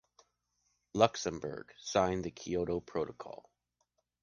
[0.95, 3.47] Luxemburg signed the Kyoto Protocol.